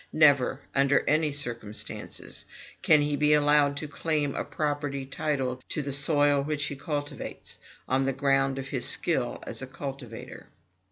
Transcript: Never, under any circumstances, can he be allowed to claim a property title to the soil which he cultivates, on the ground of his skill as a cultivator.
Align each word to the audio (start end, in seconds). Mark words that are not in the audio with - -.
Never, 0.13 0.61
under 0.73 1.01
any 1.07 1.31
circumstances, 1.31 2.45
can 2.81 3.03
he 3.03 3.15
be 3.15 3.33
allowed 3.33 3.77
to 3.77 3.87
claim 3.87 4.33
a 4.33 4.43
property 4.43 5.05
title 5.05 5.61
to 5.69 5.83
the 5.83 5.93
soil 5.93 6.41
which 6.41 6.65
he 6.65 6.75
cultivates, 6.75 7.59
on 7.87 8.05
the 8.05 8.11
ground 8.11 8.57
of 8.57 8.69
his 8.69 8.87
skill 8.89 9.37
as 9.45 9.61
a 9.61 9.67
cultivator. 9.67 10.47